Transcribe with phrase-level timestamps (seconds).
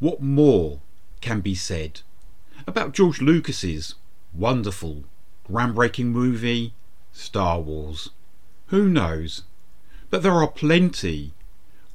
[0.00, 0.78] What more
[1.20, 2.02] can be said
[2.68, 3.96] about George Lucas's
[4.32, 5.02] wonderful,
[5.50, 6.72] groundbreaking movie,
[7.12, 8.10] Star Wars?
[8.66, 9.42] Who knows?
[10.08, 11.32] But there are plenty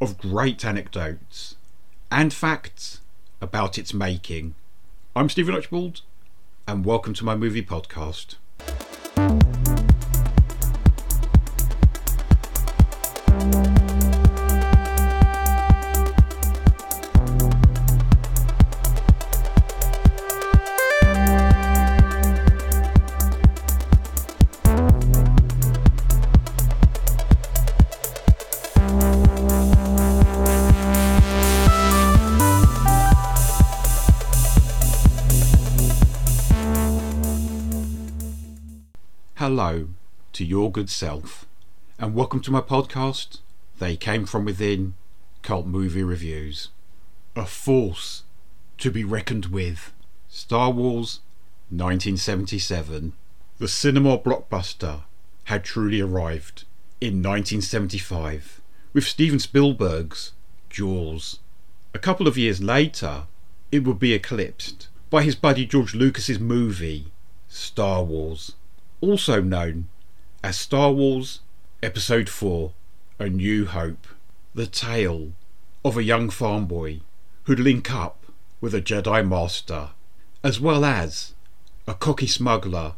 [0.00, 1.54] of great anecdotes
[2.10, 3.02] and facts
[3.40, 4.56] about its making.
[5.14, 6.00] I'm Stephen Archibald,
[6.66, 8.34] and welcome to my movie podcast.
[39.54, 39.88] Hello
[40.32, 41.44] to your good self,
[41.98, 43.40] and welcome to my podcast,
[43.78, 44.94] They Came From Within
[45.42, 46.70] Cult Movie Reviews.
[47.36, 48.22] A force
[48.78, 49.92] to be reckoned with.
[50.30, 51.20] Star Wars
[51.68, 53.12] 1977.
[53.58, 55.02] The cinema blockbuster
[55.44, 56.64] had truly arrived
[56.98, 58.62] in 1975
[58.94, 60.32] with Steven Spielberg's
[60.70, 61.40] Jaws.
[61.92, 63.24] A couple of years later,
[63.70, 67.12] it would be eclipsed by his buddy George Lucas's movie
[67.50, 68.52] Star Wars
[69.02, 69.88] also known
[70.44, 71.40] as Star Wars
[71.82, 72.72] Episode 4
[73.18, 74.06] A New Hope,
[74.54, 75.32] the tale
[75.84, 77.00] of a young farm boy
[77.42, 78.24] who'd link up
[78.60, 79.90] with a Jedi Master,
[80.44, 81.34] as well as
[81.88, 82.94] a cocky smuggler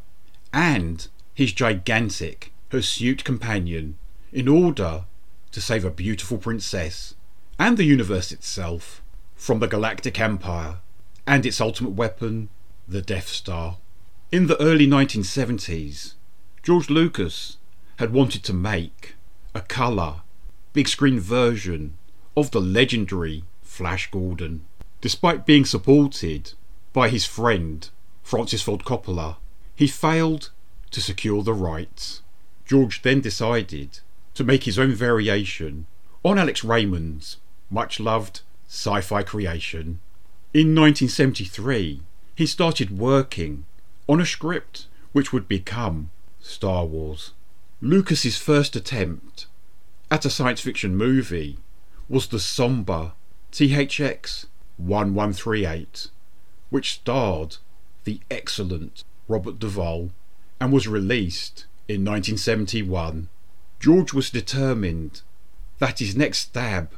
[0.52, 3.96] and his gigantic hirsute companion
[4.30, 5.04] in order
[5.52, 7.14] to save a beautiful princess
[7.58, 9.00] and the universe itself
[9.34, 10.80] from the Galactic Empire
[11.26, 12.50] and its ultimate weapon,
[12.86, 13.78] the Death Star.
[14.32, 16.14] In the early 1970s,
[16.62, 17.58] George Lucas
[17.98, 19.14] had wanted to make
[19.54, 20.22] a colour,
[20.72, 21.96] big screen version
[22.36, 24.64] of the legendary Flash Gordon.
[25.00, 26.54] Despite being supported
[26.92, 27.88] by his friend
[28.22, 29.36] Francis Ford Coppola,
[29.76, 30.50] he failed
[30.90, 32.22] to secure the rights.
[32.64, 34.00] George then decided
[34.34, 35.86] to make his own variation
[36.24, 37.36] on Alex Raymond's
[37.70, 40.00] much loved sci fi creation.
[40.52, 42.00] In 1973,
[42.34, 43.66] he started working
[44.06, 46.10] on a script which would become
[46.40, 47.32] Star Wars.
[47.80, 49.46] Lucas's first attempt
[50.10, 51.58] at a science fiction movie
[52.08, 53.12] was the somber
[53.52, 56.08] THX 1138,
[56.70, 57.56] which starred
[58.04, 60.10] the excellent Robert Duvall
[60.60, 63.28] and was released in 1971.
[63.80, 65.22] George was determined
[65.78, 66.92] that his next stab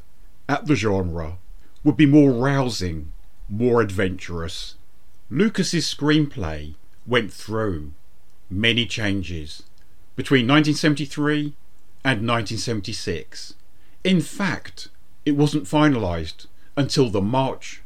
[0.49, 1.39] at the genre
[1.85, 3.13] would be more rousing,
[3.49, 4.75] more adventurous.
[5.31, 6.75] Lucas's screenplay
[7.07, 7.93] went through
[8.51, 9.63] many changes
[10.15, 11.55] between 1973
[12.05, 13.55] and 1976.
[14.05, 14.89] In fact,
[15.25, 16.47] it wasn't finalised
[16.77, 17.83] until the March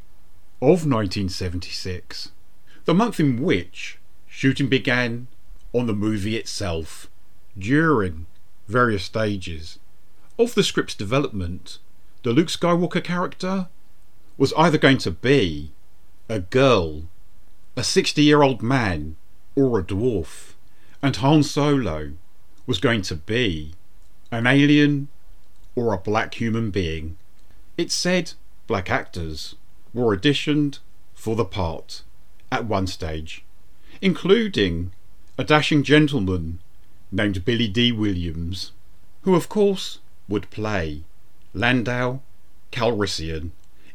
[0.61, 2.33] of 1976,
[2.85, 3.99] the month in which
[4.29, 5.27] shooting began
[5.73, 7.09] on the movie itself.
[7.59, 8.27] During
[8.69, 9.79] various stages
[10.39, 11.79] of the script's development,
[12.23, 13.69] the Luke Skywalker character
[14.37, 15.73] was either going to be
[16.29, 17.03] a girl
[17.81, 19.17] a 60 year old man
[19.57, 20.53] or a dwarf,
[21.01, 22.13] and Han Solo
[22.67, 23.73] was going to be
[24.31, 25.09] an alien
[25.75, 27.17] or a black human being.
[27.79, 28.35] It said
[28.67, 29.55] black actors
[29.95, 30.81] were auditioned
[31.15, 32.03] for the part
[32.53, 33.47] at one stage,
[34.03, 34.93] including
[35.39, 36.59] a dashing gentleman
[37.11, 38.73] named Billy Dee Williams,
[39.23, 41.05] who of course would play
[41.55, 42.21] Lando
[42.73, 43.53] Calrissian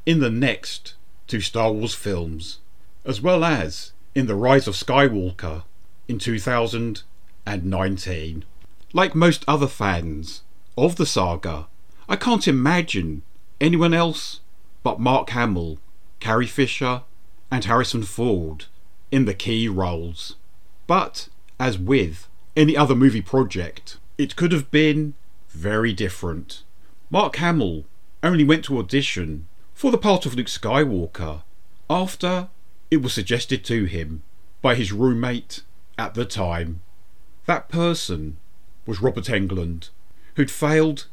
[0.08, 0.96] in the next
[1.28, 2.58] two Star Wars films
[3.06, 5.64] as well as in The Rise of Skywalker
[6.08, 8.46] in 2019.
[8.94, 10.42] Like most other fans
[10.78, 11.68] of the saga,
[12.10, 13.22] I can't imagine
[13.62, 14.40] anyone else
[14.84, 15.78] but Mark Hamill,
[16.20, 17.04] Carrie Fisher,
[17.52, 18.66] and Harrison Ford
[19.12, 20.36] in the key roles.
[20.88, 21.28] But,
[21.60, 25.14] as with any other movie project, it could have been
[25.50, 26.64] very different.
[27.10, 27.86] Mark Hamill
[28.24, 31.44] only went to audition for the part of Luke Skywalker
[31.90, 32.50] after
[32.92, 34.24] it was suggested to him
[34.62, 35.62] by his roommate
[35.98, 36.82] at the time.
[37.46, 38.38] That person
[38.86, 39.90] was Robert Englund,
[40.36, 41.08] who'd failed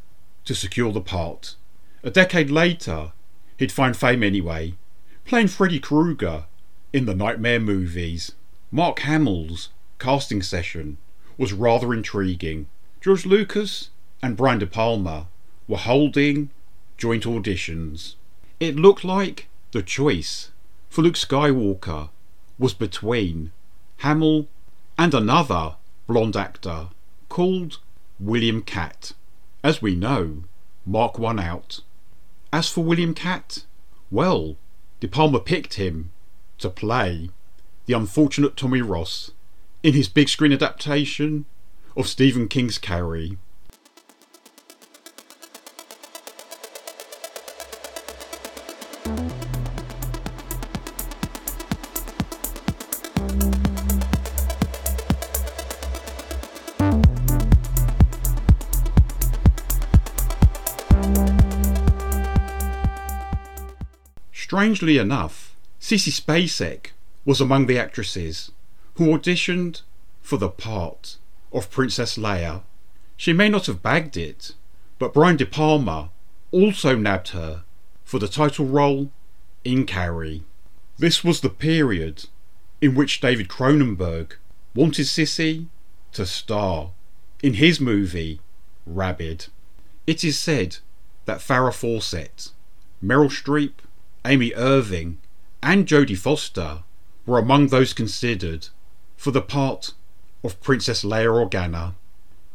[0.44, 1.56] to secure the part.
[2.02, 3.12] A decade later,
[3.58, 4.74] he'd find fame anyway,
[5.24, 6.44] playing Freddy Krueger
[6.92, 8.32] in the Nightmare movies.
[8.70, 10.98] Mark Hamill's casting session
[11.38, 12.66] was rather intriguing.
[13.00, 13.90] George Lucas
[14.22, 15.28] and Brian De Palma
[15.66, 16.50] were holding
[16.96, 18.14] joint auditions.
[18.60, 20.51] It looked like the choice
[20.92, 22.10] for Luke Skywalker
[22.58, 23.50] was between
[24.00, 24.46] Hamill
[24.98, 26.88] and another blonde actor
[27.30, 27.78] called
[28.20, 29.12] William Katt.
[29.64, 30.44] As we know,
[30.84, 31.80] Mark won out.
[32.52, 33.64] As for William Katt,
[34.10, 34.56] well,
[35.00, 36.10] De Palma picked him
[36.58, 37.30] to play
[37.86, 39.30] the unfortunate Tommy Ross
[39.82, 41.46] in his big screen adaptation
[41.96, 43.38] of Stephen King's Carrie.
[64.52, 66.90] Strangely enough, Sissy Spacek
[67.24, 68.52] was among the actresses
[68.96, 69.80] who auditioned
[70.20, 71.16] for the part
[71.54, 72.60] of Princess Leia.
[73.16, 74.52] She may not have bagged it,
[74.98, 76.10] but Brian De Palma
[76.50, 77.64] also nabbed her
[78.04, 79.10] for the title role
[79.64, 80.42] in Carrie.
[80.98, 82.26] This was the period
[82.82, 84.32] in which David Cronenberg
[84.74, 85.68] wanted Sissy
[86.12, 86.90] to star
[87.42, 88.40] in his movie
[88.84, 89.46] Rabid.
[90.06, 90.76] It is said
[91.24, 92.50] that Farrah Fawcett,
[93.02, 93.72] Meryl Streep,
[94.24, 95.18] Amy Irving,
[95.62, 96.84] and Jodie Foster
[97.26, 98.68] were among those considered
[99.16, 99.92] for the part
[100.44, 101.94] of Princess Leia Organa.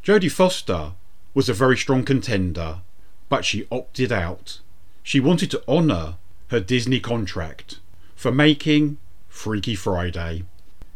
[0.03, 0.93] Jodie Foster
[1.33, 2.81] was a very strong contender,
[3.29, 4.59] but she opted out.
[5.03, 6.15] She wanted to honour
[6.49, 7.79] her Disney contract
[8.15, 8.97] for making
[9.27, 10.43] Freaky Friday.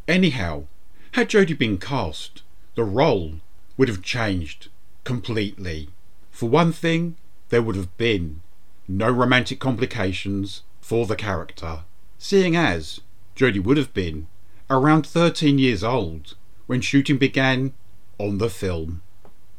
[0.08, 0.64] Anyhow,
[1.14, 2.44] had Jodie been cast,
[2.76, 3.36] the role
[3.78, 4.70] would have changed
[5.04, 5.90] completely.
[6.32, 7.18] For one thing,
[7.50, 8.42] there would have been
[8.98, 11.84] no romantic complications for the character,
[12.18, 13.02] seeing as
[13.36, 14.28] Jodie would have been
[14.70, 16.36] around 13 years old
[16.68, 17.74] when shooting began
[18.18, 19.02] on the film.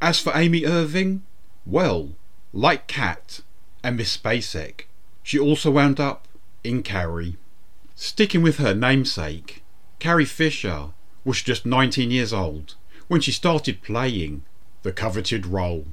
[0.00, 1.23] As for Amy Irving,
[1.64, 2.11] well,
[2.52, 3.40] like Katt
[3.82, 4.82] and Miss Spacek,
[5.23, 6.26] she also wound up
[6.64, 7.37] in Carrie.
[7.94, 9.62] Sticking with her namesake,
[9.99, 10.88] Carrie Fisher
[11.25, 12.75] was just 19 years old
[13.08, 14.43] when she started playing
[14.82, 15.87] the coveted role.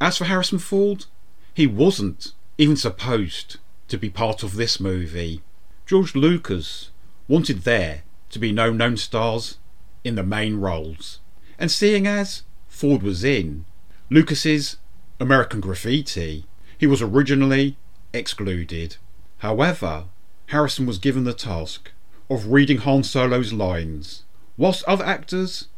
[0.00, 1.06] As for Harrison Ford,
[1.54, 3.58] he wasn't even supposed
[3.88, 5.42] to be part of this movie.
[5.84, 6.90] George Lucas
[7.28, 9.58] wanted there to be no known stars
[10.04, 11.20] in the main roles.
[11.58, 13.64] And seeing as Ford was in
[14.10, 14.76] Lucas's
[15.20, 16.46] American Graffiti,
[16.78, 17.76] he was originally
[18.12, 18.96] excluded.
[19.38, 20.04] However,
[20.46, 21.90] Harrison was given the task
[22.30, 24.24] of reading Han Solo's lines,
[24.56, 25.68] whilst other actors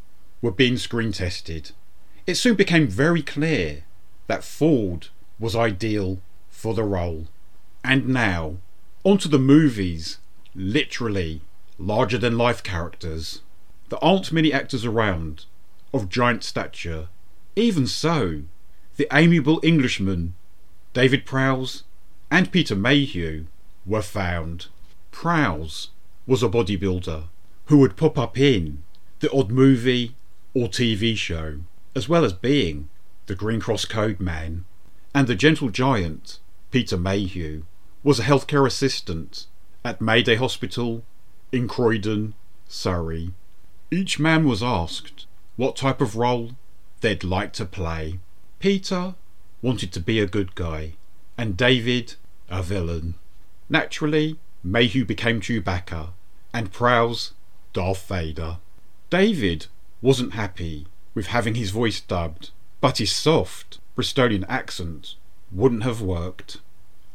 [0.41, 1.73] were being screen tested.
[2.27, 3.85] It soon became very clear
[4.27, 5.09] that Ford
[5.39, 6.19] was ideal
[6.59, 7.29] for the role.
[7.85, 8.57] And now,
[9.05, 10.19] onto the movies,
[10.57, 11.41] literally
[11.79, 13.43] larger than life characters.
[13.91, 15.45] There aren't many actors around
[15.95, 17.07] of giant stature.
[17.55, 18.43] Even so,
[18.97, 20.35] the amiable Englishmen,
[20.95, 21.85] David Prowse
[22.29, 23.47] and Peter Mayhew,
[23.87, 24.67] were found.
[25.13, 25.91] Prowse
[26.27, 27.23] was a bodybuilder
[27.67, 28.83] who would pop up in
[29.21, 30.17] the odd movie
[30.55, 31.61] or TV show,
[31.95, 32.89] as well as being
[33.27, 34.65] the Green Cross Code Man.
[35.15, 36.41] And the gentle giant,
[36.71, 37.63] Peter Mayhew,
[38.03, 39.47] was a healthcare assistant
[39.85, 41.03] at Mayday Hospital
[41.51, 42.35] in Croydon,
[42.69, 43.33] Surrey.
[43.91, 45.27] Each man was asked
[45.57, 46.53] what type of role
[47.01, 48.19] they'd like to play.
[48.59, 49.15] Peter
[49.63, 50.93] wanted to be a good guy,
[51.39, 52.17] and David
[52.51, 53.15] a villain.
[53.71, 56.11] Naturally, Mayhew became Chewbacca,
[56.53, 57.33] and Prowse
[57.73, 58.59] Darth Vader.
[59.09, 59.67] David
[60.03, 62.51] wasn't happy with having his voice dubbed,
[62.81, 65.15] but his soft Bristolian accent
[65.51, 66.59] wouldn't have worked.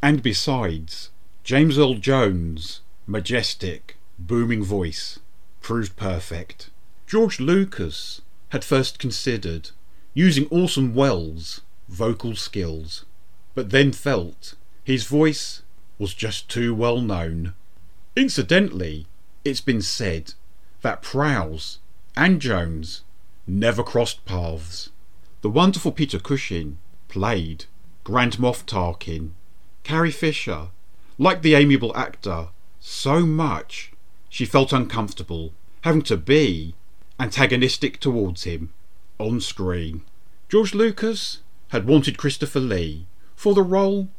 [0.01, 1.09] And besides,
[1.43, 5.19] James Earl Jones' majestic, booming voice
[5.61, 6.69] proved perfect.
[7.07, 9.71] George Lucas had first considered
[10.13, 13.05] using Orson Welles' vocal skills,
[13.55, 15.61] but then felt his voice
[15.97, 17.53] was just too well known.
[18.15, 19.07] Incidentally,
[19.45, 20.33] it's been said
[20.81, 21.79] that Prowse
[22.15, 23.01] and Jones
[23.47, 24.89] never crossed paths.
[25.41, 27.65] The wonderful Peter Cushing played
[28.03, 29.31] Grand Moff Tarkin
[29.83, 30.69] Carrie Fisher,
[31.17, 33.91] liked the amiable actor so much
[34.29, 36.75] she felt uncomfortable having to be
[37.19, 38.73] antagonistic towards him
[39.19, 40.01] on screen.
[40.49, 43.05] George Lucas had wanted Christopher Lee
[43.35, 44.09] for the role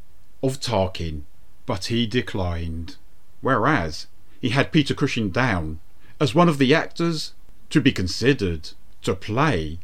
[0.42, 1.24] of Tarkin,
[1.66, 2.96] but he declined.
[3.40, 4.06] Whereas
[4.40, 5.80] he had Peter Cushing down
[6.20, 7.32] as one of the actors
[7.70, 8.70] to be considered
[9.02, 9.78] to play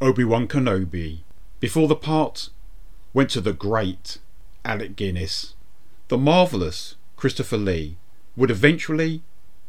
[0.00, 1.20] Obi Wan Kenobi
[1.60, 2.50] before the part
[3.16, 4.18] went to the great
[4.62, 5.54] Alec Guinness.
[6.08, 7.96] The marvellous Christopher Lee
[8.36, 9.22] would eventually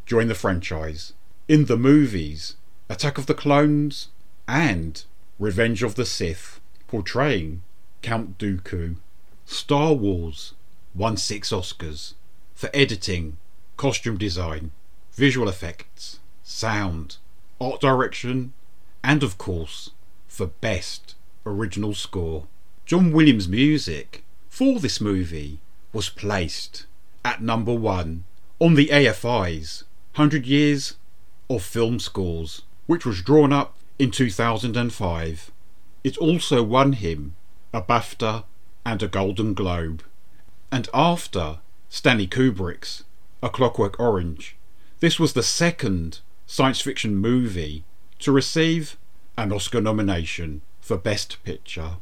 [0.06, 1.13] join the franchise
[1.48, 2.58] in the movies
[2.89, 4.10] Attack of the Clones
[4.50, 5.01] and
[5.39, 7.62] Revenge of the Sith, portraying
[8.01, 8.98] Count Dooku.
[9.46, 10.54] Star Wars
[10.94, 12.16] won six Oscars
[12.54, 13.38] for editing,
[13.77, 14.72] costume design,
[15.13, 17.16] visual effects, sound,
[17.62, 18.51] art direction,
[19.06, 19.92] and of course,
[20.27, 22.48] for Best Original Score.
[22.88, 25.60] John Williams' music for this movie
[25.91, 26.86] was placed
[27.25, 28.24] at number one
[28.60, 29.84] on the AFI's
[30.15, 30.96] 100 Years
[31.50, 35.51] of Film Scores, which was drawn up in 2005.
[36.06, 37.36] It also won him
[37.74, 38.46] a BAFTA
[38.86, 40.01] and a Golden Globe.
[40.72, 43.03] And after Stanley Kubrick's
[43.44, 44.56] A Clockwork Orange,
[45.01, 47.84] this was the second science fiction movie
[48.20, 48.96] to receive
[49.38, 51.98] an Oscar nomination for Best Picture.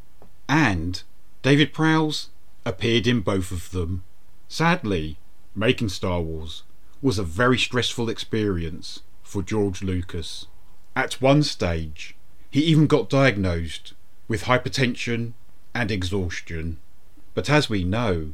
[0.48, 1.02] And
[1.42, 2.30] David Prowse
[2.66, 4.04] appeared in both of them.
[4.48, 5.18] Sadly,
[5.56, 6.64] making Star Wars
[7.02, 10.48] was a very stressful experience for George Lucas.
[10.96, 12.16] At one stage,
[12.50, 13.94] he even got diagnosed
[14.28, 15.34] with hypertension
[15.74, 16.78] and exhaustion.
[17.34, 18.34] But as we know,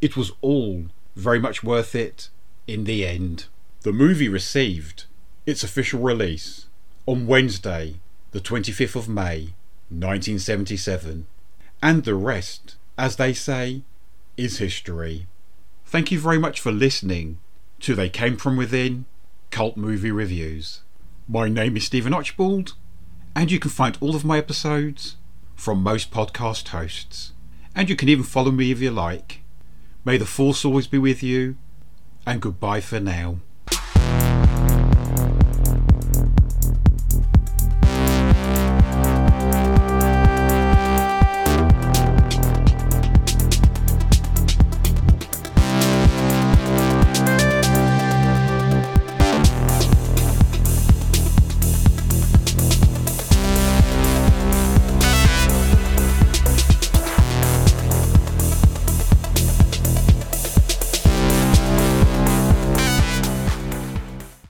[0.00, 2.28] it was all very much worth it
[2.66, 3.46] in the end.
[3.80, 5.04] The movie received
[5.46, 6.66] its official release
[7.06, 7.96] on Wednesday,
[8.32, 9.54] the 25th of May,
[9.88, 11.26] 1977.
[11.84, 13.82] And the rest, as they say,
[14.36, 15.26] is history.
[15.84, 17.40] Thank you very much for listening
[17.80, 19.04] to They Came From Within
[19.50, 20.82] Cult Movie Reviews.
[21.26, 22.74] My name is Stephen Archibald,
[23.34, 25.16] and you can find all of my episodes
[25.56, 27.32] from most podcast hosts.
[27.74, 29.40] And you can even follow me if you like.
[30.04, 31.56] May the force always be with you,
[32.24, 33.38] and goodbye for now.